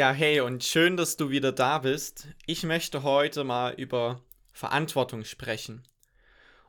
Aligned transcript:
Ja, 0.00 0.12
hey 0.12 0.40
und 0.40 0.64
schön, 0.64 0.96
dass 0.96 1.18
du 1.18 1.28
wieder 1.28 1.52
da 1.52 1.80
bist. 1.80 2.26
Ich 2.46 2.62
möchte 2.62 3.02
heute 3.02 3.44
mal 3.44 3.74
über 3.74 4.22
Verantwortung 4.50 5.26
sprechen. 5.26 5.86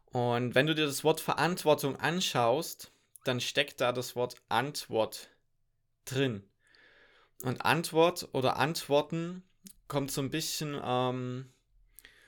Und 0.08 0.54
wenn 0.54 0.68
du 0.68 0.76
dir 0.76 0.86
das 0.86 1.06
Wort 1.06 1.22
Verantwortung 1.22 1.96
anschaust, 1.96 2.92
dann 3.24 3.40
steckt 3.40 3.80
da 3.80 3.94
das 3.94 4.18
Wort 4.18 4.36
Antwort 4.50 5.30
drin. 6.04 6.44
Und 7.42 7.64
Antwort 7.64 8.28
oder 8.34 8.58
Antworten 8.58 9.44
kommt 9.88 10.12
so 10.12 10.20
ein 10.20 10.30
bisschen 10.30 10.78
ähm, 10.84 11.54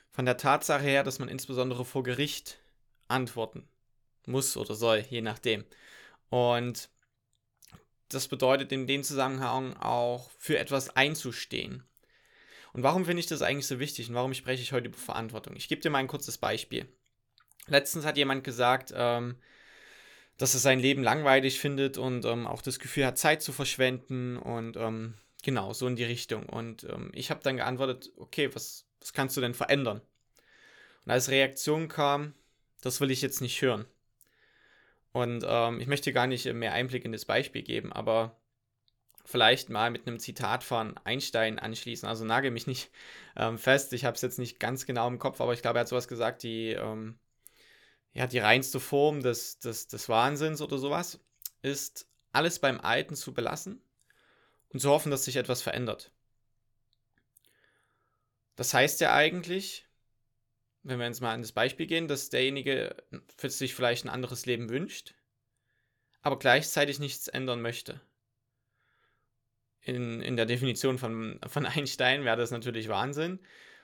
von 0.09 0.25
der 0.25 0.37
Tatsache 0.37 0.83
her, 0.83 1.03
dass 1.03 1.19
man 1.19 1.27
insbesondere 1.27 1.83
vor 1.83 2.03
Gericht 2.03 2.59
antworten 3.09 3.67
muss 4.25 4.55
oder 4.55 4.73
soll, 4.73 4.99
je 5.09 5.21
nachdem. 5.21 5.65
Und 6.29 6.89
das 8.13 8.27
bedeutet 8.27 8.71
in 8.71 8.87
dem 8.87 9.03
Zusammenhang 9.03 9.75
auch 9.77 10.29
für 10.37 10.57
etwas 10.57 10.95
einzustehen. 10.95 11.83
Und 12.73 12.83
warum 12.83 13.05
finde 13.05 13.19
ich 13.19 13.27
das 13.27 13.41
eigentlich 13.41 13.67
so 13.67 13.79
wichtig 13.79 14.09
und 14.09 14.15
warum 14.15 14.33
spreche 14.33 14.63
ich 14.63 14.73
heute 14.73 14.87
über 14.87 14.97
Verantwortung? 14.97 15.55
Ich 15.55 15.67
gebe 15.67 15.81
dir 15.81 15.89
mal 15.89 15.99
ein 15.99 16.07
kurzes 16.07 16.37
Beispiel. 16.37 16.87
Letztens 17.67 18.05
hat 18.05 18.17
jemand 18.17 18.43
gesagt, 18.43 18.93
ähm, 18.95 19.37
dass 20.37 20.53
er 20.55 20.59
sein 20.59 20.79
Leben 20.79 21.03
langweilig 21.03 21.59
findet 21.59 21.97
und 21.97 22.25
ähm, 22.25 22.47
auch 22.47 22.61
das 22.61 22.79
Gefühl 22.79 23.05
hat, 23.05 23.17
Zeit 23.17 23.41
zu 23.41 23.53
verschwenden 23.53 24.37
und 24.37 24.75
ähm, 24.77 25.13
genau 25.43 25.73
so 25.73 25.87
in 25.87 25.95
die 25.95 26.03
Richtung. 26.03 26.49
Und 26.49 26.83
ähm, 26.85 27.11
ich 27.13 27.29
habe 27.29 27.41
dann 27.43 27.57
geantwortet, 27.57 28.11
okay, 28.17 28.49
was, 28.53 28.85
was 28.99 29.13
kannst 29.13 29.37
du 29.37 29.41
denn 29.41 29.53
verändern? 29.53 30.01
Und 31.05 31.11
als 31.11 31.29
Reaktion 31.29 31.87
kam, 31.87 32.33
das 32.81 32.99
will 33.01 33.11
ich 33.11 33.21
jetzt 33.21 33.41
nicht 33.41 33.61
hören. 33.61 33.85
Und 35.13 35.45
ähm, 35.47 35.79
ich 35.79 35.87
möchte 35.87 36.11
gar 36.11 36.27
nicht 36.27 36.51
mehr 36.53 36.73
Einblick 36.73 37.05
in 37.05 37.11
das 37.11 37.25
Beispiel 37.25 37.61
geben, 37.61 37.93
aber 37.93 38.35
vielleicht 39.25 39.69
mal 39.69 39.91
mit 39.91 40.07
einem 40.07 40.19
Zitat 40.19 40.63
von 40.63 40.97
Einstein 41.05 41.59
anschließen. 41.59 42.09
Also 42.09 42.25
nagel 42.25 42.51
mich 42.51 42.67
nicht 42.67 42.91
ähm, 43.37 43.57
fest, 43.57 43.93
ich 43.93 44.05
habe 44.05 44.15
es 44.15 44.21
jetzt 44.21 44.39
nicht 44.39 44.59
ganz 44.59 44.85
genau 44.85 45.07
im 45.07 45.19
Kopf, 45.19 45.39
aber 45.39 45.53
ich 45.53 45.61
glaube, 45.61 45.79
er 45.79 45.81
hat 45.81 45.87
sowas 45.87 46.07
gesagt, 46.07 46.43
die, 46.43 46.71
ähm, 46.71 47.17
ja, 48.13 48.27
die 48.27 48.39
reinste 48.39 48.79
Form 48.79 49.21
des, 49.21 49.59
des, 49.59 49.87
des 49.87 50.09
Wahnsinns 50.09 50.61
oder 50.61 50.77
sowas 50.77 51.19
ist, 51.61 52.07
alles 52.31 52.59
beim 52.59 52.81
Alten 52.81 53.15
zu 53.15 53.33
belassen 53.33 53.81
und 54.69 54.79
zu 54.79 54.89
hoffen, 54.89 55.11
dass 55.11 55.25
sich 55.25 55.35
etwas 55.35 55.61
verändert. 55.61 56.11
Das 58.55 58.73
heißt 58.73 58.99
ja 59.01 59.13
eigentlich, 59.13 59.87
wenn 60.83 60.99
wir 60.99 61.05
jetzt 61.05 61.21
mal 61.21 61.33
an 61.33 61.41
das 61.41 61.53
Beispiel 61.53 61.87
gehen, 61.87 62.07
dass 62.07 62.29
derjenige 62.29 62.95
sich 63.41 63.73
vielleicht 63.73 64.05
ein 64.05 64.09
anderes 64.09 64.45
Leben 64.45 64.69
wünscht, 64.69 65.15
aber 66.21 66.37
gleichzeitig 66.37 66.99
nichts 66.99 67.27
ändern 67.27 67.61
möchte. 67.61 68.01
In, 69.81 70.21
in 70.21 70.37
der 70.37 70.45
Definition 70.45 70.97
von, 70.97 71.39
von 71.47 71.65
Einstein 71.65 72.25
wäre 72.25 72.37
das 72.37 72.51
natürlich 72.51 72.89
Wahnsinn. 72.89 73.39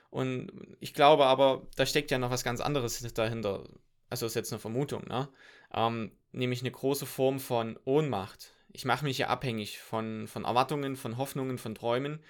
Und 0.09 0.51
ich 0.79 0.93
glaube 0.93 1.25
aber, 1.25 1.67
da 1.75 1.85
steckt 1.85 2.11
ja 2.11 2.17
noch 2.17 2.31
was 2.31 2.43
ganz 2.43 2.61
anderes 2.61 3.01
dahinter. 3.13 3.63
Also 4.09 4.25
ist 4.25 4.35
jetzt 4.35 4.51
eine 4.51 4.59
Vermutung, 4.59 5.05
ne? 5.07 5.29
Ähm, 5.71 6.11
nämlich 6.31 6.61
eine 6.61 6.71
große 6.71 7.05
Form 7.05 7.39
von 7.39 7.77
Ohnmacht. 7.85 8.53
Ich 8.71 8.85
mache 8.85 9.05
mich 9.05 9.19
ja 9.19 9.27
abhängig 9.27 9.79
von, 9.79 10.27
von 10.27 10.45
Erwartungen, 10.45 10.95
von 10.95 11.17
Hoffnungen, 11.17 11.57
von 11.59 11.75
Träumen, 11.75 12.23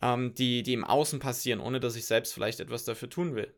ähm, 0.00 0.34
die, 0.34 0.62
die 0.62 0.72
im 0.72 0.84
Außen 0.84 1.18
passieren, 1.18 1.60
ohne 1.60 1.80
dass 1.80 1.96
ich 1.96 2.06
selbst 2.06 2.32
vielleicht 2.32 2.60
etwas 2.60 2.84
dafür 2.84 3.10
tun 3.10 3.34
will. 3.34 3.52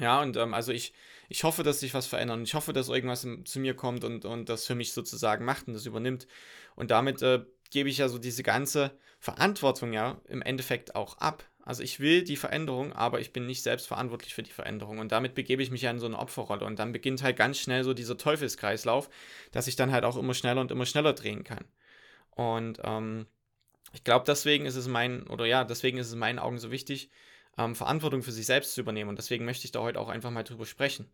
Ja, 0.00 0.22
und 0.22 0.36
ähm, 0.36 0.54
also 0.54 0.72
ich, 0.72 0.92
ich 1.28 1.44
hoffe, 1.44 1.62
dass 1.62 1.80
sich 1.80 1.94
was 1.94 2.06
verändert. 2.06 2.40
Ich 2.42 2.54
hoffe, 2.54 2.72
dass 2.72 2.88
irgendwas 2.88 3.26
zu 3.44 3.60
mir 3.60 3.74
kommt 3.74 4.04
und, 4.04 4.24
und 4.24 4.48
das 4.48 4.66
für 4.66 4.74
mich 4.74 4.92
sozusagen 4.92 5.44
macht 5.44 5.68
und 5.68 5.74
das 5.74 5.86
übernimmt. 5.86 6.26
Und 6.76 6.90
damit 6.90 7.22
äh, 7.22 7.44
gebe 7.70 7.88
ich 7.88 7.98
ja 7.98 8.08
so 8.08 8.18
diese 8.18 8.42
ganze 8.42 8.92
Verantwortung 9.18 9.92
ja 9.92 10.20
im 10.28 10.42
Endeffekt 10.42 10.94
auch 10.94 11.18
ab. 11.18 11.44
Also 11.64 11.82
ich 11.82 12.00
will 12.00 12.24
die 12.24 12.36
Veränderung, 12.36 12.94
aber 12.94 13.20
ich 13.20 13.32
bin 13.32 13.44
nicht 13.44 13.62
selbst 13.62 13.86
verantwortlich 13.86 14.34
für 14.34 14.42
die 14.42 14.50
Veränderung. 14.52 15.00
Und 15.00 15.12
damit 15.12 15.34
begebe 15.34 15.62
ich 15.62 15.70
mich 15.70 15.82
ja 15.82 15.90
in 15.90 15.98
so 15.98 16.06
eine 16.06 16.18
Opferrolle. 16.18 16.64
Und 16.64 16.78
dann 16.78 16.92
beginnt 16.92 17.22
halt 17.22 17.36
ganz 17.36 17.58
schnell 17.58 17.84
so 17.84 17.92
dieser 17.92 18.16
Teufelskreislauf, 18.16 19.10
dass 19.52 19.66
ich 19.66 19.76
dann 19.76 19.92
halt 19.92 20.04
auch 20.04 20.16
immer 20.16 20.32
schneller 20.32 20.62
und 20.62 20.70
immer 20.70 20.86
schneller 20.86 21.12
drehen 21.12 21.44
kann. 21.44 21.64
Und 22.30 22.80
ähm, 22.84 23.26
ich 23.92 24.04
glaube, 24.04 24.24
deswegen 24.26 24.64
ist 24.64 24.76
es 24.76 24.88
mein, 24.88 25.26
oder 25.26 25.44
ja, 25.44 25.64
deswegen 25.64 25.98
ist 25.98 26.06
es 26.06 26.12
in 26.14 26.18
meinen 26.18 26.38
Augen 26.38 26.58
so 26.58 26.70
wichtig, 26.70 27.10
ähm, 27.58 27.74
Verantwortung 27.74 28.22
für 28.22 28.32
sich 28.32 28.46
selbst 28.46 28.74
zu 28.74 28.80
übernehmen. 28.80 29.10
Und 29.10 29.18
deswegen 29.18 29.44
möchte 29.44 29.66
ich 29.66 29.72
da 29.72 29.80
heute 29.80 30.00
auch 30.00 30.08
einfach 30.08 30.30
mal 30.30 30.44
drüber 30.44 30.64
sprechen. 30.64 31.12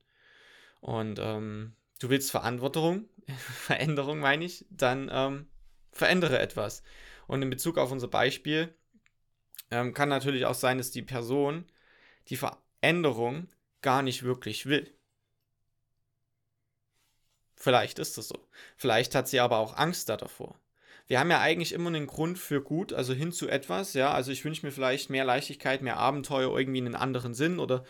Und 0.81 1.19
ähm, 1.19 1.75
du 1.99 2.11
willst 2.11 2.31
Verantwortung, 2.31 3.09
Veränderung 3.37 4.21
meine 4.21 4.45
ich, 4.45 4.67
dann 4.71 5.11
ähm, 5.13 5.49
verändere 5.91 6.39
etwas. 6.39 6.83
Und 7.27 7.43
in 7.43 7.51
Bezug 7.51 7.79
auf 7.79 7.91
unser 7.91 8.09
Beispiel 8.09 8.75
ähm, 9.71 9.95
kann 9.95 10.11
natürlich 10.11 10.45
auch 10.45 10.55
sein, 10.55 10.79
dass 10.79 10.91
die 10.91 11.03
Person 11.03 11.65
die 12.29 12.37
Veränderung 12.37 13.49
gar 13.81 14.03
nicht 14.03 14.23
wirklich 14.23 14.67
will. 14.67 14.95
Vielleicht 17.57 17.99
ist 17.99 18.19
das 18.19 18.29
so. 18.29 18.49
Vielleicht 18.77 19.15
hat 19.15 19.29
sie 19.29 19.41
aber 19.41 19.59
auch 19.59 19.77
Angst 19.77 20.09
davor 20.11 20.61
wir 21.07 21.21
haben 21.21 21.31
ja 21.31 21.41
eigentlich 21.41 21.73
immer 21.73 21.89
einen 21.89 22.07
Grund 22.07 22.39
für 22.39 22.63
gut, 22.63 22.93
also 22.93 23.13
hin 23.13 23.33
zu 23.33 23.49
etwas, 23.49 23.95
ja. 23.95 24.13
Also 24.13 24.33
ich 24.33 24.45
wünsche 24.45 24.65
mir 24.65 24.73
vielleicht 24.73 25.11
mehr 25.11 25.25
Leichtigkeit, 25.25 25.83
mehr 25.83 25.99
Abenteuer, 25.99 26.57
irgendwie 26.57 26.81
einen 26.81 26.95
anderen 26.95 27.35
Sinn 27.35 27.59
oder 27.59 27.85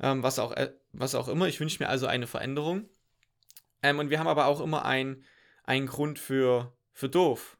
ähm, 0.00 0.22
was, 0.22 0.38
auch, 0.38 0.52
äh, 0.52 0.72
was 0.92 1.14
auch 1.14 1.28
immer. 1.28 1.46
Ich 1.46 1.60
wünsche 1.60 1.82
mir 1.82 1.88
also 1.88 2.06
eine 2.06 2.26
Veränderung. 2.26 2.88
Ähm, 3.82 3.98
und 3.98 4.10
wir 4.10 4.18
haben 4.18 4.28
aber 4.28 4.46
auch 4.46 4.60
immer 4.60 4.84
einen 4.84 5.86
Grund 5.86 6.18
für, 6.18 6.74
für 6.92 7.08
doof. 7.08 7.58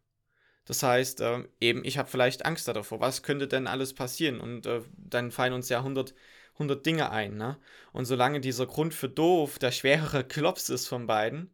Das 0.65 0.83
heißt, 0.83 1.21
äh, 1.21 1.45
eben, 1.61 1.85
ich 1.85 1.99
habe 1.99 2.09
vielleicht 2.09 2.47
Angst 2.47 2.67
davor. 2.69 3.01
Was 3.01 3.23
könnte 3.23 3.47
denn 3.49 3.67
alles 3.67 3.95
passieren? 3.95 4.41
Und 4.41 4.67
äh, 4.67 4.81
dann 4.97 5.31
fallen 5.31 5.53
uns 5.53 5.69
ja 5.69 5.79
100, 5.79 6.15
100 6.55 6.85
Dinge 6.87 7.11
ein. 7.11 7.37
Ne? 7.37 7.59
Und 7.93 8.07
solange 8.07 8.41
dieser 8.41 8.67
Grund 8.67 8.95
für 8.95 9.09
doof 9.09 9.59
der 9.59 9.71
schwerere 9.73 10.25
Klops 10.25 10.71
ist 10.71 10.89
von 10.89 11.07
beiden, 11.07 11.51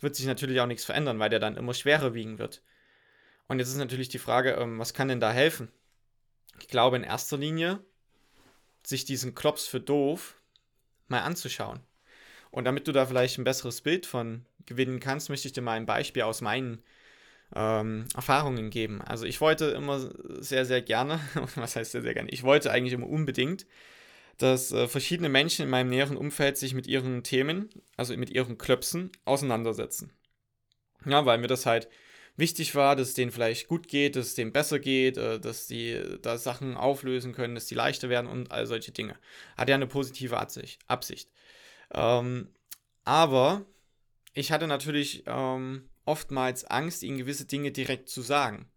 wird 0.00 0.16
sich 0.16 0.26
natürlich 0.26 0.60
auch 0.60 0.66
nichts 0.66 0.84
verändern, 0.84 1.18
weil 1.18 1.30
der 1.30 1.40
dann 1.40 1.56
immer 1.56 1.74
schwerer 1.74 2.14
wiegen 2.14 2.38
wird. 2.38 2.62
Und 3.48 3.58
jetzt 3.58 3.68
ist 3.68 3.76
natürlich 3.76 4.08
die 4.08 4.18
Frage, 4.18 4.52
ähm, 4.52 4.78
was 4.78 4.94
kann 4.94 5.08
denn 5.08 5.20
da 5.20 5.32
helfen? 5.32 5.68
Ich 6.60 6.68
glaube 6.68 6.96
in 6.96 7.04
erster 7.04 7.36
Linie, 7.36 7.80
sich 8.84 9.04
diesen 9.04 9.34
Klops 9.34 9.66
für 9.66 9.80
doof 9.80 10.36
mal 11.08 11.20
anzuschauen. 11.20 11.80
Und 12.50 12.64
damit 12.64 12.86
du 12.86 12.92
da 12.92 13.06
vielleicht 13.06 13.38
ein 13.38 13.44
besseres 13.44 13.80
Bild 13.80 14.06
von 14.06 14.46
gewinnen 14.66 15.00
kannst, 15.00 15.28
möchte 15.28 15.48
ich 15.48 15.52
dir 15.52 15.62
mal 15.62 15.72
ein 15.72 15.86
Beispiel 15.86 16.22
aus 16.22 16.40
meinen 16.40 16.82
ähm, 17.54 18.04
Erfahrungen 18.14 18.70
geben. 18.70 19.02
Also 19.02 19.26
ich 19.26 19.40
wollte 19.40 19.66
immer 19.66 20.10
sehr, 20.40 20.64
sehr 20.64 20.82
gerne, 20.82 21.20
was 21.56 21.76
heißt 21.76 21.92
sehr, 21.92 22.02
sehr 22.02 22.14
gerne, 22.14 22.30
ich 22.30 22.42
wollte 22.42 22.70
eigentlich 22.70 22.92
immer 22.92 23.08
unbedingt, 23.08 23.66
dass 24.38 24.72
äh, 24.72 24.88
verschiedene 24.88 25.28
Menschen 25.28 25.64
in 25.64 25.70
meinem 25.70 25.90
näheren 25.90 26.16
Umfeld 26.16 26.56
sich 26.56 26.74
mit 26.74 26.86
ihren 26.86 27.22
Themen, 27.22 27.70
also 27.96 28.16
mit 28.16 28.30
ihren 28.30 28.58
Klöpsen, 28.58 29.12
auseinandersetzen. 29.24 30.12
Ja, 31.04 31.26
weil 31.26 31.38
mir 31.38 31.46
das 31.46 31.66
halt 31.66 31.88
wichtig 32.36 32.74
war, 32.74 32.96
dass 32.96 33.08
es 33.08 33.14
denen 33.14 33.30
vielleicht 33.30 33.68
gut 33.68 33.88
geht, 33.88 34.16
dass 34.16 34.28
es 34.28 34.34
denen 34.34 34.52
besser 34.52 34.78
geht, 34.78 35.16
äh, 35.16 35.40
dass 35.40 35.66
die 35.66 36.00
da 36.22 36.38
Sachen 36.38 36.76
auflösen 36.76 37.32
können, 37.32 37.54
dass 37.54 37.66
die 37.66 37.74
leichter 37.74 38.08
werden 38.08 38.28
und 38.28 38.50
all 38.50 38.66
solche 38.66 38.92
Dinge. 38.92 39.16
Hat 39.56 39.68
ja 39.68 39.74
eine 39.74 39.86
positive 39.86 40.38
Absicht. 40.38 41.30
Ähm, 41.92 42.48
aber 43.04 43.64
ich 44.32 44.50
hatte 44.50 44.66
natürlich 44.66 45.24
ähm, 45.26 45.88
oftmals 46.04 46.64
Angst, 46.64 47.02
ihnen 47.02 47.18
gewisse 47.18 47.46
Dinge 47.46 47.70
direkt 47.70 48.08
zu 48.08 48.22
sagen. 48.22 48.70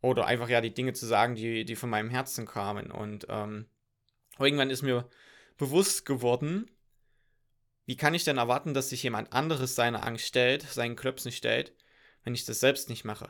Oder 0.00 0.26
einfach 0.26 0.48
ja 0.48 0.60
die 0.60 0.74
Dinge 0.74 0.94
zu 0.94 1.06
sagen, 1.06 1.36
die, 1.36 1.64
die 1.64 1.76
von 1.76 1.88
meinem 1.88 2.10
Herzen 2.10 2.44
kamen. 2.44 2.90
Und 2.90 3.26
ähm, 3.28 3.66
irgendwann 4.38 4.70
ist 4.70 4.82
mir 4.82 5.08
bewusst 5.56 6.04
geworden, 6.04 6.68
wie 7.86 7.96
kann 7.96 8.14
ich 8.14 8.24
denn 8.24 8.38
erwarten, 8.38 8.74
dass 8.74 8.90
sich 8.90 9.02
jemand 9.02 9.32
anderes 9.32 9.74
seiner 9.74 10.04
Angst 10.04 10.26
stellt, 10.26 10.62
seinen 10.62 10.96
Klöpsen 10.96 11.32
stellt, 11.32 11.72
wenn 12.24 12.34
ich 12.34 12.44
das 12.44 12.60
selbst 12.60 12.88
nicht 12.88 13.04
mache. 13.04 13.28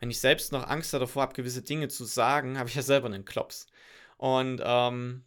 Wenn 0.00 0.10
ich 0.10 0.20
selbst 0.20 0.52
noch 0.52 0.66
Angst 0.66 0.92
davor 0.92 1.22
habe, 1.22 1.34
gewisse 1.34 1.62
Dinge 1.62 1.88
zu 1.88 2.04
sagen, 2.04 2.58
habe 2.58 2.68
ich 2.68 2.74
ja 2.74 2.82
selber 2.82 3.06
einen 3.06 3.24
Klops. 3.24 3.66
Und 4.16 4.60
ähm, 4.64 5.24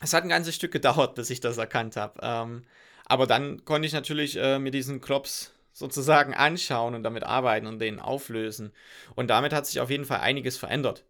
es 0.00 0.12
hat 0.12 0.22
ein 0.22 0.28
ganzes 0.28 0.54
Stück 0.54 0.72
gedauert, 0.72 1.14
bis 1.14 1.30
ich 1.30 1.40
das 1.40 1.58
erkannt 1.58 1.96
habe. 1.96 2.18
Ähm, 2.22 2.64
aber 3.06 3.26
dann 3.26 3.64
konnte 3.64 3.86
ich 3.86 3.92
natürlich 3.92 4.36
äh, 4.36 4.58
mir 4.58 4.70
diesen 4.70 5.00
Klops 5.00 5.52
sozusagen 5.72 6.34
anschauen 6.34 6.94
und 6.94 7.02
damit 7.02 7.24
arbeiten 7.24 7.66
und 7.66 7.78
den 7.78 8.00
auflösen. 8.00 8.72
Und 9.14 9.28
damit 9.28 9.52
hat 9.52 9.66
sich 9.66 9.80
auf 9.80 9.90
jeden 9.90 10.04
Fall 10.04 10.20
einiges 10.20 10.56
verändert. 10.56 11.04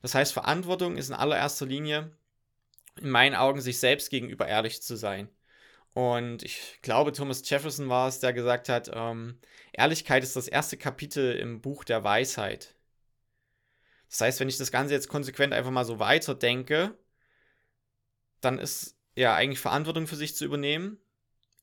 Das 0.00 0.14
heißt, 0.14 0.32
Verantwortung 0.32 0.96
ist 0.96 1.08
in 1.08 1.14
allererster 1.14 1.66
Linie 1.66 2.10
in 3.00 3.10
meinen 3.10 3.34
Augen 3.34 3.60
sich 3.60 3.78
selbst 3.78 4.10
gegenüber 4.10 4.46
ehrlich 4.46 4.82
zu 4.82 4.96
sein. 4.96 5.28
Und 5.94 6.42
ich 6.42 6.78
glaube, 6.80 7.12
Thomas 7.12 7.48
Jefferson 7.48 7.88
war 7.88 8.08
es, 8.08 8.20
der 8.20 8.32
gesagt 8.32 8.68
hat, 8.68 8.90
ähm, 8.94 9.38
Ehrlichkeit 9.72 10.22
ist 10.22 10.36
das 10.36 10.48
erste 10.48 10.76
Kapitel 10.76 11.34
im 11.36 11.60
Buch 11.60 11.84
der 11.84 12.02
Weisheit. 12.02 12.74
Das 14.08 14.22
heißt, 14.22 14.40
wenn 14.40 14.48
ich 14.48 14.58
das 14.58 14.72
Ganze 14.72 14.94
jetzt 14.94 15.08
konsequent 15.08 15.52
einfach 15.52 15.70
mal 15.70 15.84
so 15.84 15.98
weiterdenke, 15.98 16.96
dann 18.40 18.58
ist 18.58 18.96
ja 19.14 19.34
eigentlich 19.34 19.60
Verantwortung 19.60 20.06
für 20.06 20.16
sich 20.16 20.34
zu 20.34 20.44
übernehmen, 20.44 20.98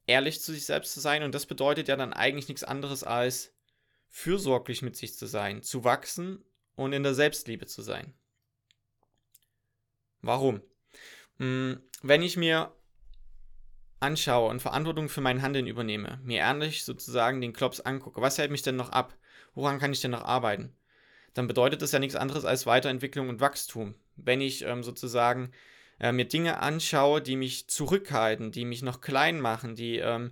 ehrlich 0.07 0.41
zu 0.41 0.53
sich 0.53 0.65
selbst 0.65 0.93
zu 0.93 0.99
sein 0.99 1.23
und 1.23 1.33
das 1.33 1.45
bedeutet 1.45 1.87
ja 1.87 1.95
dann 1.95 2.13
eigentlich 2.13 2.47
nichts 2.47 2.63
anderes 2.63 3.03
als 3.03 3.53
fürsorglich 4.09 4.81
mit 4.81 4.95
sich 4.95 5.15
zu 5.15 5.27
sein, 5.27 5.61
zu 5.61 5.83
wachsen 5.83 6.43
und 6.75 6.93
in 6.93 7.03
der 7.03 7.13
Selbstliebe 7.13 7.67
zu 7.67 7.81
sein. 7.81 8.13
Warum? 10.21 10.61
Hm, 11.37 11.81
wenn 12.01 12.21
ich 12.21 12.37
mir 12.37 12.75
anschaue 13.99 14.49
und 14.49 14.61
Verantwortung 14.61 15.09
für 15.09 15.21
mein 15.21 15.41
Handeln 15.41 15.67
übernehme, 15.67 16.19
mir 16.23 16.39
ehrlich 16.39 16.83
sozusagen 16.83 17.41
den 17.41 17.53
Klops 17.53 17.79
angucke, 17.81 18.21
was 18.21 18.37
hält 18.37 18.51
mich 18.51 18.61
denn 18.61 18.75
noch 18.75 18.89
ab? 18.89 19.15
Woran 19.55 19.79
kann 19.79 19.91
ich 19.91 20.01
denn 20.01 20.11
noch 20.11 20.23
arbeiten? 20.23 20.73
Dann 21.33 21.47
bedeutet 21.47 21.81
das 21.81 21.91
ja 21.91 21.99
nichts 21.99 22.15
anderes 22.15 22.45
als 22.45 22.65
Weiterentwicklung 22.65 23.29
und 23.29 23.39
Wachstum. 23.39 23.95
Wenn 24.15 24.41
ich 24.41 24.63
ähm, 24.63 24.83
sozusagen 24.83 25.51
äh, 25.99 26.11
mir 26.11 26.25
Dinge 26.25 26.59
anschaue, 26.59 27.21
die 27.21 27.35
mich 27.35 27.67
zurückhalten, 27.67 28.51
die 28.51 28.65
mich 28.65 28.81
noch 28.81 29.01
klein 29.01 29.39
machen, 29.39 29.75
die 29.75 29.97
ähm, 29.97 30.31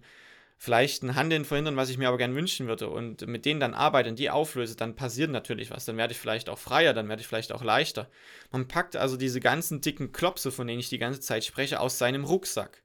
vielleicht 0.57 1.03
ein 1.03 1.15
Handeln 1.15 1.45
verhindern, 1.45 1.77
was 1.77 1.89
ich 1.89 1.97
mir 1.97 2.07
aber 2.07 2.17
gern 2.17 2.35
wünschen 2.35 2.67
würde 2.67 2.89
und 2.89 3.25
mit 3.27 3.45
denen 3.45 3.59
dann 3.59 3.73
arbeite 3.75 4.09
und 4.09 4.17
die 4.17 4.29
auflöse, 4.29 4.75
dann 4.75 4.95
passiert 4.95 5.29
natürlich 5.29 5.69
was. 5.69 5.85
Dann 5.85 5.97
werde 5.97 6.13
ich 6.13 6.19
vielleicht 6.19 6.49
auch 6.49 6.57
freier, 6.57 6.93
dann 6.93 7.09
werde 7.09 7.21
ich 7.21 7.27
vielleicht 7.27 7.51
auch 7.51 7.63
leichter. 7.63 8.09
Man 8.51 8.67
packt 8.67 8.95
also 8.95 9.17
diese 9.17 9.39
ganzen 9.39 9.81
dicken 9.81 10.11
Klopse, 10.11 10.51
von 10.51 10.67
denen 10.67 10.79
ich 10.79 10.89
die 10.89 10.97
ganze 10.97 11.19
Zeit 11.19 11.45
spreche, 11.45 11.79
aus 11.79 11.99
seinem 11.99 12.23
Rucksack. 12.23 12.81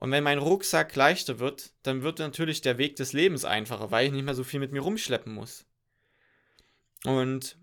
Und 0.00 0.10
wenn 0.10 0.24
mein 0.24 0.38
Rucksack 0.38 0.96
leichter 0.96 1.38
wird, 1.38 1.72
dann 1.82 2.02
wird 2.02 2.18
natürlich 2.18 2.62
der 2.62 2.78
Weg 2.78 2.96
des 2.96 3.12
Lebens 3.12 3.44
einfacher, 3.44 3.90
weil 3.90 4.06
ich 4.06 4.12
nicht 4.12 4.24
mehr 4.24 4.34
so 4.34 4.44
viel 4.44 4.58
mit 4.58 4.72
mir 4.72 4.80
rumschleppen 4.80 5.32
muss. 5.32 5.66
Und 7.04 7.58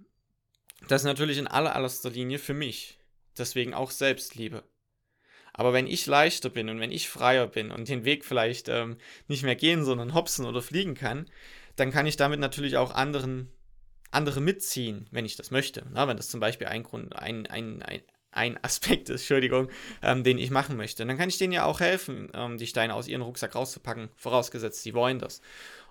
das 0.87 1.03
natürlich 1.03 1.39
in 1.39 1.47
allererster 1.47 2.11
Linie 2.11 2.37
für 2.37 2.53
mich. 2.53 2.99
Deswegen 3.37 3.73
auch 3.73 3.89
Selbstliebe. 3.89 4.63
Aber 5.53 5.73
wenn 5.73 5.87
ich 5.87 6.05
leichter 6.05 6.49
bin 6.49 6.69
und 6.69 6.79
wenn 6.79 6.91
ich 6.91 7.09
freier 7.09 7.47
bin 7.47 7.71
und 7.71 7.89
den 7.89 8.05
Weg 8.05 8.23
vielleicht 8.23 8.69
ähm, 8.69 8.97
nicht 9.27 9.41
mehr 9.41 9.55
gehen, 9.55 9.83
sondern 9.83 10.13
hopsen 10.13 10.45
oder 10.45 10.61
fliegen 10.61 10.93
kann, 10.93 11.27
dann 11.75 11.91
kann 11.91 12.05
ich 12.05 12.17
damit 12.17 12.39
natürlich 12.39 12.77
auch 12.77 12.91
anderen, 12.91 13.51
andere 14.11 14.41
mitziehen, 14.41 15.07
wenn 15.09 15.25
ich 15.25 15.35
das 15.35 15.49
möchte. 15.49 15.87
Na, 15.91 16.07
wenn 16.07 16.17
das 16.17 16.29
zum 16.29 16.39
Beispiel 16.39 16.67
ein 16.67 16.83
Grund, 16.83 17.15
ein, 17.15 17.47
ein, 17.47 17.81
ein, 17.81 18.01
ein 18.37 18.57
Aspekt 18.63 19.09
ist, 19.09 19.21
Entschuldigung, 19.21 19.69
ähm, 20.01 20.23
den 20.23 20.37
ich 20.37 20.51
machen 20.51 20.77
möchte. 20.77 21.05
Dann 21.05 21.17
kann 21.17 21.29
ich 21.29 21.37
denen 21.37 21.53
ja 21.53 21.65
auch 21.65 21.79
helfen, 21.79 22.29
ähm, 22.33 22.57
die 22.57 22.67
Steine 22.67 22.93
aus 22.93 23.07
ihrem 23.07 23.23
Rucksack 23.23 23.55
rauszupacken, 23.55 24.09
vorausgesetzt, 24.15 24.83
sie 24.83 24.93
wollen 24.93 25.19
das. 25.19 25.41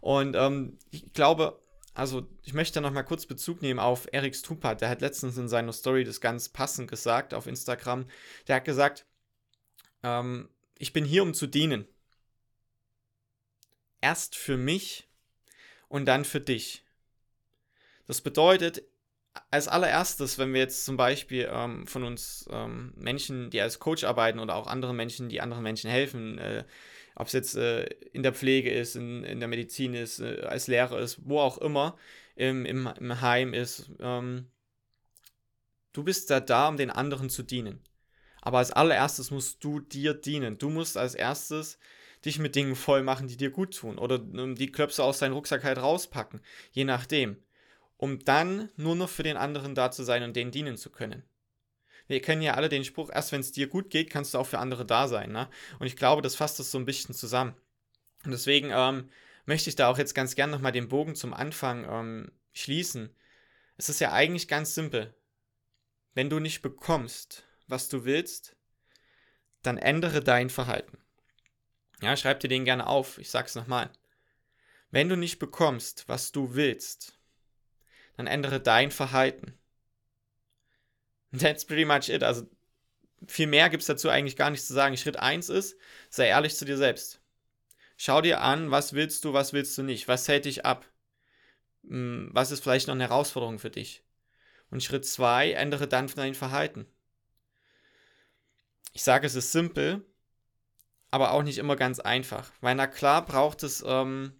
Und 0.00 0.36
ähm, 0.36 0.78
ich 0.90 1.12
glaube, 1.12 1.60
also 1.94 2.26
ich 2.42 2.52
möchte 2.52 2.80
noch 2.80 2.92
mal 2.92 3.02
kurz 3.02 3.26
Bezug 3.26 3.62
nehmen 3.62 3.80
auf 3.80 4.06
Eric 4.12 4.36
Stupat. 4.36 4.80
Der 4.80 4.90
hat 4.90 5.00
letztens 5.00 5.38
in 5.38 5.48
seiner 5.48 5.72
Story 5.72 6.04
das 6.04 6.20
ganz 6.20 6.48
passend 6.48 6.90
gesagt 6.90 7.32
auf 7.34 7.46
Instagram. 7.46 8.06
Der 8.46 8.56
hat 8.56 8.64
gesagt, 8.64 9.06
ähm, 10.02 10.48
ich 10.78 10.92
bin 10.92 11.04
hier, 11.04 11.22
um 11.22 11.32
zu 11.32 11.46
dienen. 11.46 11.88
Erst 14.02 14.36
für 14.36 14.58
mich 14.58 15.08
und 15.88 16.04
dann 16.04 16.24
für 16.26 16.40
dich. 16.40 16.84
Das 18.06 18.20
bedeutet, 18.20 18.82
als 19.50 19.68
allererstes, 19.68 20.38
wenn 20.38 20.52
wir 20.52 20.60
jetzt 20.60 20.84
zum 20.84 20.96
Beispiel 20.96 21.48
ähm, 21.50 21.86
von 21.86 22.04
uns 22.04 22.46
ähm, 22.50 22.92
Menschen, 22.96 23.50
die 23.50 23.60
als 23.60 23.78
Coach 23.78 24.04
arbeiten 24.04 24.38
oder 24.38 24.54
auch 24.54 24.66
andere 24.66 24.94
Menschen, 24.94 25.28
die 25.28 25.40
anderen 25.40 25.62
Menschen 25.62 25.90
helfen, 25.90 26.38
äh, 26.38 26.64
ob 27.14 27.28
es 27.28 27.32
jetzt 27.32 27.56
äh, 27.56 27.84
in 28.12 28.22
der 28.22 28.34
Pflege 28.34 28.70
ist, 28.70 28.96
in, 28.96 29.24
in 29.24 29.40
der 29.40 29.48
Medizin 29.48 29.94
ist, 29.94 30.20
äh, 30.20 30.42
als 30.42 30.66
Lehrer 30.66 30.98
ist, 30.98 31.18
wo 31.24 31.40
auch 31.40 31.58
immer, 31.58 31.96
im, 32.36 32.66
im, 32.66 32.86
im 32.98 33.20
Heim 33.20 33.54
ist, 33.54 33.90
ähm, 34.00 34.50
du 35.92 36.04
bist 36.04 36.30
da 36.30 36.40
da, 36.40 36.68
um 36.68 36.76
den 36.76 36.90
anderen 36.90 37.30
zu 37.30 37.42
dienen. 37.42 37.80
Aber 38.42 38.58
als 38.58 38.70
allererstes 38.70 39.30
musst 39.30 39.64
du 39.64 39.80
dir 39.80 40.14
dienen. 40.14 40.58
Du 40.58 40.68
musst 40.68 40.96
als 40.96 41.14
erstes 41.14 41.78
dich 42.24 42.38
mit 42.38 42.54
Dingen 42.54 42.76
voll 42.76 43.02
machen, 43.02 43.28
die 43.28 43.36
dir 43.36 43.50
gut 43.50 43.76
tun. 43.76 43.98
Oder 43.98 44.16
ähm, 44.16 44.54
die 44.54 44.70
Klöpse 44.70 45.02
aus 45.02 45.18
deinem 45.18 45.32
Rucksack 45.32 45.64
halt 45.64 45.78
rauspacken. 45.78 46.40
Je 46.70 46.84
nachdem. 46.84 47.38
Um 47.96 48.24
dann 48.24 48.70
nur 48.76 48.94
noch 48.94 49.08
für 49.08 49.22
den 49.22 49.36
anderen 49.36 49.74
da 49.74 49.90
zu 49.90 50.04
sein 50.04 50.22
und 50.22 50.36
denen 50.36 50.50
dienen 50.50 50.76
zu 50.76 50.90
können. 50.90 51.22
Wir 52.08 52.20
kennen 52.20 52.42
ja 52.42 52.54
alle 52.54 52.68
den 52.68 52.84
Spruch, 52.84 53.10
erst 53.12 53.32
wenn 53.32 53.40
es 53.40 53.52
dir 53.52 53.66
gut 53.66 53.90
geht, 53.90 54.10
kannst 54.10 54.34
du 54.34 54.38
auch 54.38 54.46
für 54.46 54.58
andere 54.58 54.84
da 54.86 55.08
sein. 55.08 55.32
Ne? 55.32 55.48
Und 55.78 55.86
ich 55.86 55.96
glaube, 55.96 56.22
das 56.22 56.36
fasst 56.36 56.58
das 56.58 56.70
so 56.70 56.78
ein 56.78 56.84
bisschen 56.84 57.14
zusammen. 57.14 57.54
Und 58.24 58.30
deswegen 58.30 58.70
ähm, 58.72 59.08
möchte 59.44 59.70
ich 59.70 59.76
da 59.76 59.88
auch 59.88 59.98
jetzt 59.98 60.14
ganz 60.14 60.34
gern 60.34 60.50
nochmal 60.50 60.72
den 60.72 60.88
Bogen 60.88 61.14
zum 61.14 61.34
Anfang 61.34 61.84
ähm, 61.88 62.32
schließen. 62.52 63.14
Es 63.76 63.88
ist 63.88 64.00
ja 64.00 64.12
eigentlich 64.12 64.48
ganz 64.48 64.74
simpel. 64.74 65.14
Wenn 66.14 66.30
du 66.30 66.38
nicht 66.38 66.62
bekommst, 66.62 67.44
was 67.66 67.88
du 67.88 68.04
willst, 68.04 68.56
dann 69.62 69.78
ändere 69.78 70.20
dein 70.20 70.48
Verhalten. 70.48 70.98
Ja, 72.00 72.16
schreib 72.16 72.40
dir 72.40 72.48
den 72.48 72.64
gerne 72.64 72.86
auf. 72.86 73.18
Ich 73.18 73.30
sag's 73.30 73.54
nochmal. 73.54 73.90
Wenn 74.90 75.08
du 75.08 75.16
nicht 75.16 75.38
bekommst, 75.38 76.08
was 76.08 76.30
du 76.32 76.54
willst, 76.54 77.15
dann 78.16 78.26
ändere 78.26 78.60
dein 78.60 78.90
Verhalten. 78.90 79.58
That's 81.38 81.64
pretty 81.64 81.84
much 81.84 82.08
it. 82.08 82.22
Also 82.22 82.48
viel 83.26 83.46
mehr 83.46 83.68
gibt 83.68 83.82
es 83.82 83.86
dazu 83.86 84.08
eigentlich 84.08 84.36
gar 84.36 84.50
nichts 84.50 84.66
zu 84.66 84.74
sagen. 84.74 84.96
Schritt 84.96 85.18
1 85.18 85.48
ist, 85.48 85.76
sei 86.10 86.28
ehrlich 86.28 86.56
zu 86.56 86.64
dir 86.64 86.76
selbst. 86.76 87.20
Schau 87.96 88.20
dir 88.20 88.42
an, 88.42 88.70
was 88.70 88.92
willst 88.92 89.24
du, 89.24 89.32
was 89.32 89.52
willst 89.52 89.76
du 89.78 89.82
nicht, 89.82 90.06
was 90.06 90.28
hält 90.28 90.44
dich 90.44 90.66
ab, 90.66 90.86
hm, 91.82 92.30
was 92.32 92.50
ist 92.50 92.62
vielleicht 92.62 92.88
noch 92.88 92.94
eine 92.94 93.04
Herausforderung 93.04 93.58
für 93.58 93.70
dich. 93.70 94.04
Und 94.70 94.82
Schritt 94.82 95.06
2, 95.06 95.52
ändere 95.52 95.88
dann 95.88 96.08
dein 96.08 96.34
Verhalten. 96.34 96.86
Ich 98.92 99.02
sage, 99.02 99.26
es 99.26 99.34
ist 99.34 99.52
simpel, 99.52 100.04
aber 101.10 101.32
auch 101.32 101.42
nicht 101.42 101.58
immer 101.58 101.76
ganz 101.76 102.00
einfach. 102.00 102.50
Weil 102.60 102.74
na 102.74 102.86
klar 102.86 103.24
braucht 103.24 103.62
es 103.62 103.84
ähm, 103.86 104.38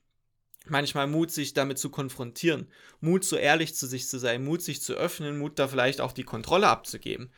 manchmal 0.70 1.06
Mut, 1.06 1.30
sich 1.30 1.54
damit 1.54 1.78
zu 1.78 1.90
konfrontieren. 1.90 2.70
Mut, 3.00 3.25
so 3.25 3.37
ehrlich 3.37 3.75
zu 3.75 3.87
sich 3.87 4.08
zu 4.08 4.18
sein, 4.18 4.44
Mut, 4.44 4.62
sich 4.62 4.82
zu 4.82 4.94
öffnen, 4.94 5.38
Mut, 5.38 5.58
da 5.58 5.68
vielleicht 5.68 6.00
auch 6.00 6.12
die 6.12 6.25
Kontrolle 6.25 6.68
abzugeben. 6.68 7.32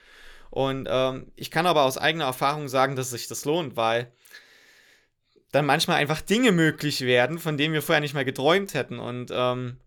Und 0.50 0.88
ähm, 0.90 1.30
ich 1.36 1.50
kann 1.50 1.66
aber 1.66 1.82
aus 1.84 1.98
eigener 1.98 2.24
Erfahrung 2.24 2.68
sagen, 2.68 2.96
dass 2.96 3.10
sich 3.10 3.28
das 3.28 3.44
lohnt, 3.44 3.76
weil 3.76 4.12
dann 5.52 5.66
manchmal 5.66 5.96
einfach 5.96 6.20
Dinge 6.20 6.52
möglich 6.52 7.02
werden, 7.02 7.38
von 7.38 7.56
denen 7.56 7.74
wir 7.74 7.82
vorher 7.82 8.00
nicht 8.00 8.14
mal 8.14 8.24
geträumt 8.24 8.74
hätten. 8.74 8.98
Und 8.98 9.30
ähm, 9.32 9.78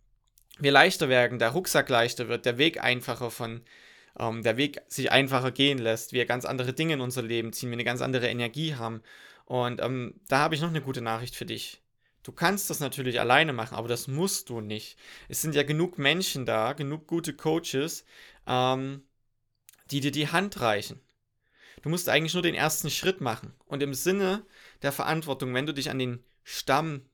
wir 0.59 0.71
leichter 0.71 1.09
werden, 1.09 1.39
der 1.39 1.49
Rucksack 1.49 1.89
leichter 1.89 2.27
wird, 2.27 2.45
der 2.45 2.57
Weg 2.57 2.83
einfacher 2.83 3.31
von 3.31 3.61
ähm, 4.19 4.43
der 4.43 4.57
Weg 4.57 4.81
sich 4.87 5.11
einfacher 5.11 5.51
gehen 5.51 5.77
lässt, 5.77 6.13
wir 6.13 6.25
ganz 6.25 6.45
andere 6.45 6.73
Dinge 6.73 6.93
in 6.93 7.01
unser 7.01 7.21
Leben 7.21 7.53
ziehen, 7.53 7.69
wir 7.69 7.75
eine 7.75 7.83
ganz 7.83 8.01
andere 8.01 8.27
Energie 8.27 8.75
haben. 8.75 9.01
Und 9.45 9.81
ähm, 9.81 10.15
da 10.27 10.39
habe 10.39 10.55
ich 10.55 10.61
noch 10.61 10.69
eine 10.69 10.81
gute 10.81 11.01
Nachricht 11.01 11.35
für 11.35 11.45
dich. 11.45 11.80
Du 12.23 12.31
kannst 12.31 12.69
das 12.69 12.79
natürlich 12.79 13.19
alleine 13.19 13.53
machen, 13.53 13.75
aber 13.75 13.87
das 13.87 14.07
musst 14.07 14.49
du 14.49 14.61
nicht. 14.61 14.97
Es 15.27 15.41
sind 15.41 15.55
ja 15.55 15.63
genug 15.63 15.97
Menschen 15.97 16.45
da, 16.45 16.73
genug 16.73 17.07
gute 17.07 17.33
Coaches, 17.33 18.05
ähm, 18.45 19.03
die 19.89 20.01
dir 20.01 20.11
die 20.11 20.27
Hand 20.27 20.61
reichen. 20.61 21.01
Du 21.81 21.89
musst 21.89 22.09
eigentlich 22.09 22.33
nur 22.33 22.43
den 22.43 22.53
ersten 22.53 22.91
Schritt 22.91 23.21
machen. 23.21 23.53
Und 23.65 23.81
im 23.81 23.93
Sinne 23.93 24.45
der 24.83 24.91
Verantwortung, 24.91 25.53
wenn 25.53 25.65
du 25.65 25.73
dich 25.73 25.89
an 25.89 25.97
den 25.97 26.23
Stamm 26.43 27.05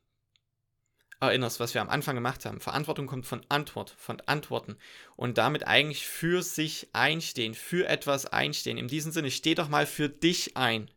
erinnerst, 1.20 1.60
was 1.60 1.74
wir 1.74 1.82
am 1.82 1.90
Anfang 1.90 2.16
gemacht 2.16 2.46
haben. 2.46 2.60
Verantwortung 2.60 3.08
kommt 3.08 3.26
von 3.26 3.42
Antwort, 3.50 3.96
von 3.98 4.22
Antworten 4.22 4.78
und 5.16 5.38
damit 5.38 5.66
eigentlich 5.66 6.06
für 6.06 6.44
sich 6.44 6.90
einstehen, 6.94 7.56
für 7.56 7.88
etwas 7.88 8.26
einstehen. 8.28 8.78
In 8.78 8.88
diesem 8.88 9.12
Sinne, 9.12 9.32
steh 9.32 9.56
doch 9.56 9.70
mal 9.70 9.88
für 9.88 10.10
dich 10.10 10.58
ein. 10.58 10.92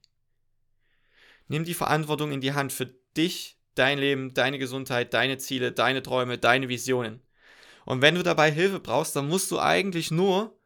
Nimm 1.49 1.65
die 1.65 1.75
Verantwortung 1.75 2.33
in 2.33 2.41
die 2.41 2.53
Hand 2.53 2.73
für 2.73 2.87
dich, 3.17 3.60
dein 3.81 3.99
Leben, 3.99 4.35
deine 4.35 4.59
Gesundheit, 4.59 5.15
deine 5.15 5.39
Ziele, 5.39 5.73
deine 5.73 6.03
Träume, 6.03 6.39
deine 6.39 6.69
Visionen. 6.69 7.21
Und 7.85 8.03
wenn 8.03 8.15
du 8.15 8.23
dabei 8.23 8.51
Hilfe 8.51 8.79
brauchst, 8.79 9.17
dann 9.17 9.29
musst 9.29 9.51
du 9.51 9.59
eigentlich 9.59 10.11
nur 10.11 10.57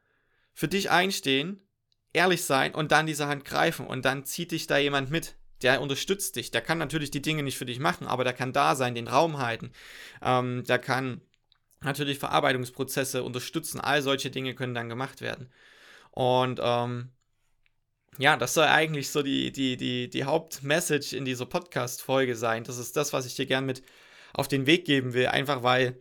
für 0.53 0.69
dich 0.69 0.91
einstehen, 0.91 1.67
ehrlich 2.13 2.45
sein 2.45 2.75
und 2.75 2.93
dann 2.93 3.07
diese 3.07 3.27
Hand 3.27 3.45
greifen 3.45 3.87
und 3.87 4.05
dann 4.05 4.25
zieht 4.25 4.51
dich 4.53 4.67
da 4.67 4.79
jemand 4.79 5.11
mit 5.11 5.37
der 5.63 5.81
unterstützt 5.81 6.37
dich. 6.37 6.51
Der 6.51 6.61
kann 6.61 6.79
natürlich 6.79 7.11
die 7.11 7.23
Dinge 7.23 7.43
nicht 7.43 7.57
für 7.57 7.65
dich 7.65 7.79
machen, 7.79 8.07
aber 8.07 8.23
der 8.23 8.35
kann 8.35 8.53
da 8.53 8.77
sein, 8.77 8.95
den 8.95 9.09
Raum 9.09 9.39
halten. 9.39 9.73
Ähm, 10.23 10.63
der 10.65 10.79
kann 10.79 11.23
natürlich 11.81 12.19
Verarbeitungsprozesse 12.19 13.23
unterstützen. 13.23 13.81
All 13.81 14.03
solche 14.03 14.31
Dinge 14.31 14.55
können 14.55 14.75
dann 14.75 14.89
gemacht 14.89 15.23
werden. 15.23 15.51
Und 16.11 16.61
ähm, 16.63 17.13
ja, 18.19 18.37
das 18.37 18.55
soll 18.55 18.67
eigentlich 18.67 19.11
so 19.11 19.23
die, 19.23 19.51
die, 19.53 19.77
die, 19.77 20.09
die 20.09 20.25
Hauptmessage 20.25 21.17
in 21.17 21.25
dieser 21.25 21.47
Podcast-Folge 21.47 22.37
sein. 22.37 22.65
Das 22.65 22.79
ist 22.79 22.97
das, 22.97 23.13
was 23.13 23.27
ich 23.27 23.35
dir 23.35 23.47
gern 23.47 23.67
mit 23.67 23.83
auf 24.33 24.49
den 24.49 24.67
Weg 24.67 24.85
geben 24.85 25.15
will. 25.15 25.27
Einfach 25.27 25.63
weil 25.63 25.97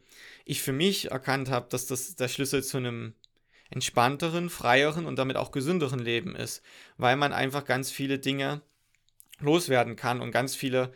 ich 0.46 0.62
für 0.62 0.74
mich 0.74 1.12
erkannt 1.12 1.50
habe, 1.50 1.68
dass 1.70 1.86
das 1.86 2.16
der 2.16 2.28
Schlüssel 2.28 2.64
zu 2.64 2.78
einem 2.78 3.14
entspannteren, 3.70 4.50
freieren 4.50 5.06
und 5.06 5.18
damit 5.18 5.38
auch 5.38 5.52
gesünderen 5.52 6.00
Leben 6.00 6.36
ist. 6.36 6.62
Weil 6.98 7.16
man 7.16 7.34
einfach 7.34 7.66
ganz 7.66 7.90
viele 7.90 8.20
Dinge 8.20 8.62
loswerden 9.40 9.96
kann 9.96 10.22
und 10.22 10.32
ganz 10.32 10.56
viele 10.56 10.94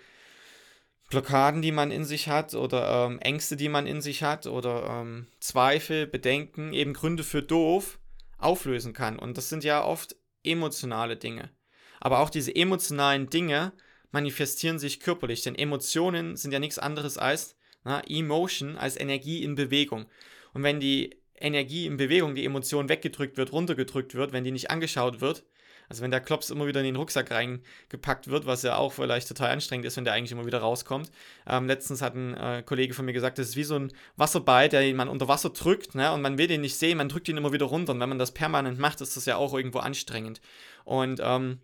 Blockaden, 1.10 1.62
die 1.62 1.72
man 1.72 1.90
in 1.90 2.06
sich 2.06 2.28
hat 2.28 2.54
oder 2.54 3.08
ähm, 3.08 3.20
Ängste, 3.20 3.56
die 3.56 3.70
man 3.70 3.88
in 3.88 4.02
sich 4.02 4.24
hat 4.24 4.46
oder 4.46 5.02
ähm, 5.02 5.28
Zweifel, 5.40 6.06
Bedenken, 6.06 6.74
eben 6.74 6.94
Gründe 6.94 7.24
für 7.24 7.42
doof 7.42 7.98
auflösen 8.38 8.94
kann. 8.94 9.18
Und 9.18 9.38
das 9.38 9.50
sind 9.50 9.64
ja 9.64 9.84
oft 9.84 10.16
emotionale 10.48 11.18
Dinge. 11.18 11.52
Aber 12.00 12.20
auch 12.20 12.30
diese 12.30 12.56
emotionalen 12.56 13.30
Dinge 13.30 13.74
manifestieren 14.12 14.80
sich 14.80 15.00
körperlich, 15.00 15.42
denn 15.44 15.56
Emotionen 15.56 16.36
sind 16.36 16.52
ja 16.52 16.60
nichts 16.60 16.80
anderes 16.80 17.18
als 17.18 17.56
na, 17.84 18.02
Emotion, 18.08 18.78
als 18.78 19.00
Energie 19.00 19.44
in 19.44 19.56
Bewegung. 19.56 20.06
Und 20.54 20.64
wenn 20.64 20.80
die 20.80 21.18
Energie 21.36 21.86
in 21.86 21.98
Bewegung, 21.98 22.36
die 22.36 22.46
Emotion 22.46 22.90
weggedrückt 22.90 23.38
wird, 23.38 23.52
runtergedrückt 23.52 24.16
wird, 24.16 24.32
wenn 24.32 24.44
die 24.44 24.52
nicht 24.52 24.72
angeschaut 24.72 25.22
wird, 25.22 25.44
also 25.90 26.02
wenn 26.02 26.12
der 26.12 26.20
Klops 26.20 26.50
immer 26.50 26.68
wieder 26.68 26.82
in 26.82 26.86
den 26.86 26.96
Rucksack 26.96 27.32
reingepackt 27.32 28.28
wird, 28.28 28.46
was 28.46 28.64
ja 28.64 28.76
auch 28.76 28.94
vielleicht 28.94 29.28
total 29.28 29.52
anstrengend 29.52 29.86
ist, 29.86 29.98
wenn 29.98 30.06
der 30.06 30.14
eigentlich 30.14 30.32
immer 30.32 30.46
wieder 30.46 30.60
rauskommt. 30.60 31.12
Ähm, 31.48 31.68
letztens 31.68 32.02
hat 32.02 32.16
ein 32.16 32.34
äh, 32.36 32.64
Kollege 32.66 32.94
von 32.94 33.06
mir 33.06 33.14
gesagt, 33.14 33.38
das 33.38 33.50
ist 33.50 33.56
wie 33.56 33.64
so 33.64 33.76
ein 33.76 33.94
Wasserball, 34.18 34.70
der 34.70 34.94
man 34.94 35.08
unter 35.08 35.28
Wasser 35.28 35.50
drückt, 35.50 35.96
ne? 35.96 36.12
Und 36.12 36.22
man 36.22 36.38
will 36.38 36.48
den 36.48 36.62
nicht 36.62 36.76
sehen, 36.76 36.98
man 36.98 37.10
drückt 37.10 37.30
ihn 37.30 37.38
immer 37.38 37.54
wieder 37.54 37.66
runter. 37.66 37.94
Und 37.94 38.00
wenn 38.00 38.10
man 38.10 38.20
das 38.20 38.34
permanent 38.34 38.80
macht, 38.80 39.02
ist 39.02 39.16
das 39.16 39.26
ja 39.26 39.38
auch 39.38 39.54
irgendwo 39.54 39.80
anstrengend. 39.80 40.42
Und 40.84 41.22
ähm, 41.24 41.60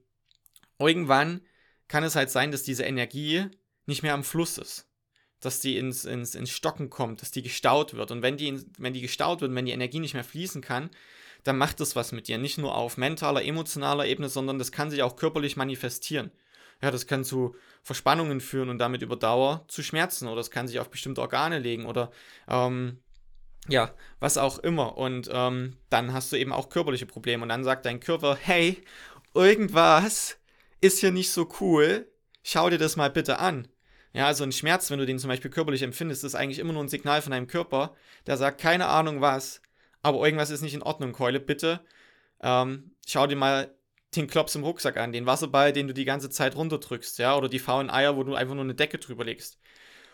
irgendwann 0.80 1.42
kann 1.88 2.04
es 2.04 2.16
halt 2.16 2.30
sein, 2.30 2.52
dass 2.52 2.64
diese 2.64 2.84
Energie 2.84 3.46
nicht 3.86 4.04
mehr 4.04 4.14
am 4.14 4.24
Fluss 4.24 4.58
ist 4.58 4.88
dass 5.46 5.60
die 5.60 5.78
ins, 5.78 6.06
ins, 6.06 6.36
ins 6.36 6.50
Stocken 6.50 6.90
kommt, 6.90 7.22
dass 7.22 7.32
die 7.32 7.42
gestaut 7.42 7.94
wird. 7.94 8.12
Und 8.12 8.22
wenn 8.22 8.38
die, 8.38 8.64
wenn 8.78 8.94
die 8.94 9.02
gestaut 9.02 9.42
wird, 9.42 9.54
wenn 9.54 9.66
die 9.66 9.72
Energie 9.72 10.00
nicht 10.00 10.14
mehr 10.14 10.24
fließen 10.24 10.62
kann, 10.62 10.90
dann 11.44 11.58
macht 11.58 11.80
das 11.80 11.96
was 11.96 12.12
mit 12.12 12.28
dir. 12.28 12.38
Nicht 12.38 12.58
nur 12.58 12.76
auf 12.76 12.98
mentaler, 12.98 13.44
emotionaler 13.44 14.06
Ebene, 14.06 14.30
sondern 14.30 14.60
das 14.60 14.72
kann 14.72 14.90
sich 14.90 15.04
auch 15.04 15.16
körperlich 15.16 15.58
manifestieren. 15.58 16.32
Ja, 16.82 16.92
das 16.92 17.08
kann 17.08 17.24
zu 17.24 17.56
Verspannungen 17.82 18.42
führen 18.42 18.70
und 18.70 18.78
damit 18.78 19.02
über 19.02 19.16
Dauer 19.16 19.64
zu 19.68 19.84
Schmerzen 19.84 20.28
oder 20.28 20.42
es 20.42 20.52
kann 20.52 20.68
sich 20.68 20.80
auf 20.80 20.90
bestimmte 20.90 21.22
Organe 21.22 21.60
legen 21.60 21.86
oder 21.86 22.12
ähm, 22.48 23.00
ja, 23.70 23.94
was 24.20 24.38
auch 24.38 24.60
immer. 24.60 24.98
Und 24.98 25.30
ähm, 25.32 25.78
dann 25.90 26.14
hast 26.14 26.32
du 26.32 26.36
eben 26.36 26.52
auch 26.52 26.70
körperliche 26.70 27.06
Probleme 27.06 27.44
und 27.44 27.50
dann 27.50 27.64
sagt 27.64 27.86
dein 27.86 28.00
Körper, 28.00 28.38
hey, 28.40 28.84
irgendwas 29.34 30.38
ist 30.82 31.00
hier 31.00 31.12
nicht 31.12 31.32
so 31.32 31.50
cool, 31.62 32.12
schau 32.44 32.70
dir 32.70 32.78
das 32.78 32.98
mal 32.98 33.10
bitte 33.10 33.40
an. 33.40 33.68
Ja, 34.14 34.28
also 34.28 34.44
ein 34.44 34.52
Schmerz, 34.52 34.92
wenn 34.92 35.00
du 35.00 35.06
den 35.06 35.18
zum 35.18 35.30
Beispiel 35.30 35.50
körperlich 35.50 35.82
empfindest, 35.82 36.24
ist 36.24 36.36
eigentlich 36.36 36.60
immer 36.60 36.74
nur 36.74 36.84
ein 36.84 36.90
Signal 36.90 37.22
von 37.22 37.32
deinem 37.32 37.48
Körper, 37.48 37.96
der 38.28 38.38
sagt, 38.38 38.62
keine 38.62 38.88
Ahnung 38.88 39.22
was, 39.22 39.62
aber 40.04 40.24
irgendwas 40.24 40.50
ist 40.52 40.62
nicht 40.62 40.76
in 40.76 40.84
Ordnung, 40.84 41.14
Keule, 41.14 41.40
bitte. 41.40 41.80
Ähm, 42.42 42.92
schau 43.08 43.26
dir 43.26 43.38
mal 43.38 43.74
den 44.16 44.28
Klops 44.28 44.54
im 44.54 44.64
Rucksack 44.64 44.98
an, 44.98 45.14
den 45.14 45.26
Wasserball, 45.26 45.74
den 45.74 45.88
du 45.88 45.94
die 45.94 46.06
ganze 46.06 46.30
Zeit 46.30 46.56
runterdrückst, 46.56 47.18
ja, 47.18 47.36
oder 47.36 47.50
die 47.50 47.58
faulen 47.58 47.90
Eier, 47.90 48.16
wo 48.16 48.24
du 48.24 48.36
einfach 48.36 48.54
nur 48.54 48.64
eine 48.64 48.76
Decke 48.76 49.00
drüber 49.00 49.24
legst. 49.24 49.58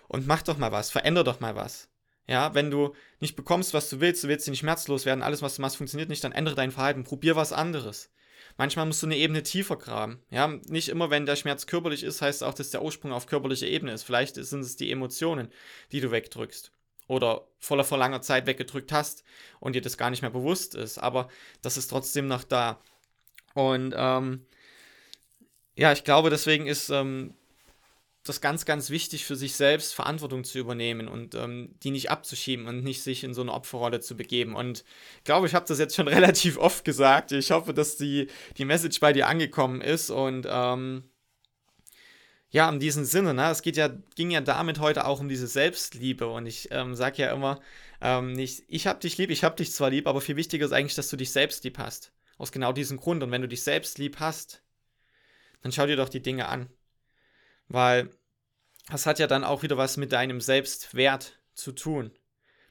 Und 0.08 0.28
mach 0.28 0.44
doch 0.44 0.58
mal 0.58 0.72
was, 0.72 0.92
veränder 0.92 1.24
doch 1.24 1.40
mal 1.40 1.56
was. 1.56 1.90
Ja, 2.28 2.54
wenn 2.54 2.72
du 2.72 2.96
nicht 3.20 3.36
bekommst, 3.36 3.74
was 3.74 3.90
du 3.90 4.00
willst, 4.00 4.24
du 4.24 4.28
willst 4.28 4.48
nicht 4.48 4.60
schmerzlos 4.60 5.06
werden, 5.06 5.24
alles, 5.24 5.42
was 5.42 5.56
du 5.56 5.64
machst, 5.64 5.78
funktioniert 5.78 6.10
nicht, 6.10 6.24
dann 6.24 6.32
ändere 6.32 6.56
dein 6.56 6.72
Verhalten, 6.72 7.04
probier 7.04 7.36
was 7.36 7.52
anderes. 7.52 8.12
Manchmal 8.58 8.86
musst 8.86 9.02
du 9.02 9.08
eine 9.08 9.18
Ebene 9.18 9.42
tiefer 9.42 9.78
graben. 9.78 10.22
Ja, 10.30 10.48
nicht 10.68 10.90
immer, 10.90 11.10
wenn 11.10 11.26
der 11.26 11.36
Schmerz 11.36 11.66
körperlich 11.66 12.04
ist, 12.04 12.22
heißt 12.22 12.44
auch, 12.44 12.54
dass 12.54 12.70
der 12.70 12.84
Ursprung 12.84 13.12
auf 13.12 13.26
körperlicher 13.26 13.68
Ebene 13.68 13.94
ist. 13.94 14.04
Vielleicht 14.04 14.36
sind 14.36 14.62
es 14.62 14.76
die 14.76 14.92
Emotionen, 14.92 15.50
die 15.92 16.02
du 16.02 16.12
wegdrückst 16.12 16.72
oder 17.10 17.48
voller 17.60 17.84
vor 17.84 17.98
langer 17.98 18.22
Zeit 18.22 18.46
weggedrückt 18.46 18.94
hast 18.94 19.24
und 19.60 19.74
dir 19.74 19.82
das 19.82 19.98
gar 19.98 20.12
nicht 20.12 20.22
mehr 20.22 20.32
bewusst 20.32 20.76
ist. 20.76 21.00
Aber 21.00 21.28
das 21.62 21.76
ist 21.76 21.88
trotzdem 21.88 22.28
noch 22.28 22.44
da. 22.44 22.80
Und 23.56 23.94
ähm, 23.98 24.46
ja, 25.76 25.92
ich 25.92 26.04
glaube, 26.04 26.30
deswegen 26.30 26.68
ist 26.68 26.90
ähm, 26.90 27.34
das 28.24 28.42
ganz, 28.42 28.66
ganz 28.66 28.92
wichtig 28.92 29.26
für 29.26 29.36
sich 29.36 29.56
selbst, 29.56 29.96
Verantwortung 29.96 30.44
zu 30.44 30.60
übernehmen 30.60 31.08
und 31.08 31.34
ähm, 31.34 31.74
die 31.82 31.90
nicht 31.90 32.12
abzuschieben 32.12 32.68
und 32.68 32.84
nicht 32.84 33.02
sich 33.02 33.24
in 33.24 33.34
so 33.34 33.42
eine 33.42 33.54
Opferrolle 33.54 34.02
zu 34.02 34.16
begeben. 34.16 34.56
Und 34.56 34.84
ich 35.18 35.24
glaube, 35.24 35.48
ich 35.48 35.56
habe 35.56 35.66
das 35.68 35.80
jetzt 35.80 35.96
schon 35.96 36.08
relativ 36.08 36.58
oft 36.60 36.86
gesagt. 36.86 37.32
Ich 37.32 37.50
hoffe, 37.50 37.74
dass 37.74 37.98
die, 37.98 38.28
die 38.58 38.66
Message 38.66 39.00
bei 39.00 39.14
dir 39.14 39.28
angekommen 39.28 39.82
ist 39.82 40.12
und 40.12 40.46
ähm, 40.48 41.10
ja, 42.52 42.68
in 42.70 42.80
diesem 42.80 43.06
Sinne, 43.06 43.34
ne, 43.34 43.50
es 43.52 43.62
geht 43.62 43.78
ja, 43.78 43.90
ging 44.16 44.32
ja 44.32 44.42
damit 44.42 44.80
heute 44.80 45.06
auch 45.06 45.20
um 45.20 45.30
diese 45.30 45.48
Selbstliebe 45.48 46.28
und 46.28 46.48
ich 46.48 46.70
ähm, 46.72 46.96
sage 46.96 47.22
ja 47.22 47.32
immer, 47.34 47.62
ähm, 48.02 48.34
nicht, 48.34 48.64
ich 48.68 48.88
hab 48.88 49.02
dich 49.02 49.18
lieb, 49.18 49.30
ich 49.30 49.44
hab 49.44 49.58
dich 49.58 49.72
zwar 49.72 49.90
lieb, 49.90 50.08
aber 50.08 50.22
viel 50.22 50.36
wichtiger 50.36 50.66
ist 50.66 50.72
eigentlich, 50.72 50.96
dass 50.96 51.10
du 51.10 51.18
dich 51.18 51.32
selbst 51.32 51.64
lieb 51.64 51.78
hast. 51.78 52.12
Aus 52.38 52.52
genau 52.52 52.72
diesem 52.72 52.98
Grund. 52.98 53.22
Und 53.22 53.32
wenn 53.32 53.42
du 53.42 53.50
dich 53.50 53.64
selbst 53.64 53.98
lieb 53.98 54.20
hast, 54.20 54.64
dann 55.62 55.72
schau 55.72 55.86
dir 55.86 55.98
doch 55.98 56.10
die 56.10 56.22
Dinge 56.22 56.48
an. 56.48 56.70
Weil 57.68 58.10
das 58.90 59.06
hat 59.06 59.20
ja 59.20 59.28
dann 59.28 59.44
auch 59.44 59.62
wieder 59.62 59.78
was 59.78 59.98
mit 59.98 60.12
deinem 60.14 60.42
Selbstwert 60.42 61.38
zu 61.54 61.74
tun. 61.74 62.12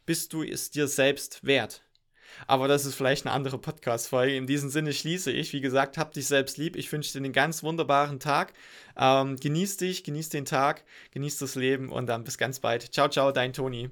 Bist 0.06 0.32
du 0.32 0.42
es 0.42 0.70
dir 0.70 0.88
selbst 0.88 1.44
wert? 1.44 1.84
Aber 2.46 2.68
das 2.68 2.84
ist 2.84 2.94
vielleicht 2.94 3.26
eine 3.26 3.34
andere 3.34 3.58
Podcast-Folge. 3.58 4.36
In 4.36 4.46
diesem 4.46 4.70
Sinne 4.70 4.92
schließe 4.92 5.30
ich. 5.30 5.52
Wie 5.52 5.60
gesagt, 5.60 5.98
hab 5.98 6.12
dich 6.12 6.26
selbst 6.26 6.58
lieb. 6.58 6.76
Ich 6.76 6.90
wünsche 6.92 7.12
dir 7.12 7.24
einen 7.24 7.32
ganz 7.32 7.62
wunderbaren 7.62 8.20
Tag. 8.20 8.52
Ähm, 8.96 9.36
genieß 9.36 9.76
dich, 9.76 10.04
genieß 10.04 10.28
den 10.28 10.44
Tag, 10.44 10.84
genieß 11.12 11.38
das 11.38 11.54
Leben 11.54 11.90
und 11.90 12.06
dann 12.06 12.24
bis 12.24 12.38
ganz 12.38 12.60
bald. 12.60 12.92
Ciao, 12.92 13.08
ciao, 13.08 13.32
dein 13.32 13.52
Toni. 13.52 13.90